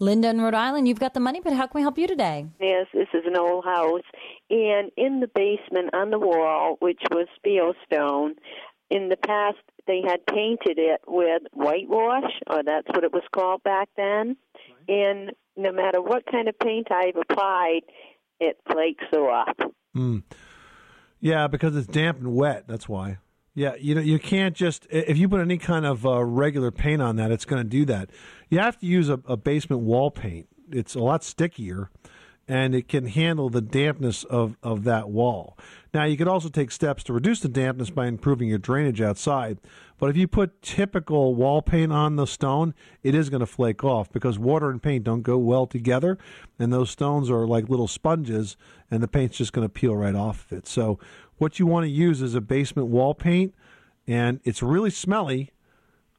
[0.00, 2.46] Linda in Rhode Island, you've got the money, but how can we help you today?
[2.60, 4.02] Yes, this is an old house.
[4.50, 8.32] And in the basement on the wall, which was fieldstone,
[8.90, 13.62] in the past they had painted it with whitewash, or that's what it was called
[13.62, 14.36] back then.
[14.88, 14.96] Right.
[14.96, 17.80] And no matter what kind of paint I've applied,
[18.38, 19.56] it flakes off.
[19.96, 20.22] Mm.
[21.20, 22.68] Yeah, because it's damp and wet.
[22.68, 23.18] That's why.
[23.58, 27.02] Yeah, you know you can't just if you put any kind of uh, regular paint
[27.02, 28.08] on that, it's going to do that.
[28.50, 30.46] You have to use a, a basement wall paint.
[30.70, 31.90] It's a lot stickier,
[32.48, 35.56] and it can handle the dampness of, of that wall.
[35.92, 39.58] Now, you could also take steps to reduce the dampness by improving your drainage outside.
[39.98, 43.84] But if you put typical wall paint on the stone, it is going to flake
[43.84, 46.18] off because water and paint don't go well together.
[46.58, 48.56] And those stones are like little sponges,
[48.90, 50.66] and the paint's just going to peel right off of it.
[50.66, 50.98] So,
[51.36, 53.54] what you want to use is a basement wall paint,
[54.06, 55.52] and it's really smelly,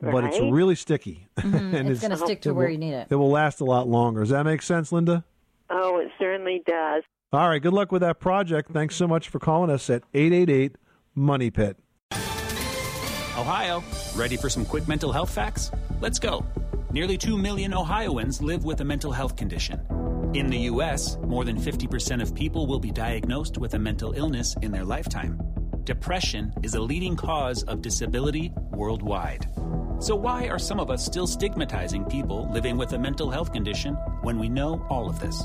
[0.00, 0.12] right.
[0.12, 1.28] but it's really sticky.
[1.36, 1.74] Mm-hmm.
[1.74, 3.08] and it's, it's going to stick to where will, you need it.
[3.10, 4.20] It will last a lot longer.
[4.20, 5.24] Does that make sense, Linda?
[5.70, 7.02] Oh, it certainly does.
[7.32, 7.60] All right.
[7.60, 8.70] Good luck with that project.
[8.72, 10.76] Thanks so much for calling us at 888
[11.14, 11.76] Money Pit.
[13.36, 13.82] Ohio,
[14.14, 15.72] ready for some quick mental health facts?
[16.00, 16.46] Let's go.
[16.92, 19.80] Nearly 2 million Ohioans live with a mental health condition.
[20.34, 24.54] In the U.S., more than 50% of people will be diagnosed with a mental illness
[24.62, 25.40] in their lifetime.
[25.84, 29.48] Depression is a leading cause of disability worldwide.
[30.00, 33.94] So, why are some of us still stigmatizing people living with a mental health condition
[34.22, 35.44] when we know all of this?